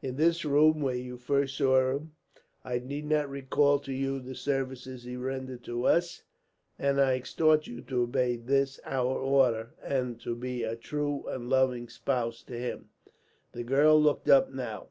[0.00, 2.12] In this room where you first saw him,
[2.62, 6.22] I need not recall to you the services he rendered to us;
[6.78, 11.50] and I exhort you to obey this our order, and to be a true and
[11.50, 12.90] loving spouse to him."
[13.50, 14.90] The girl looked up now.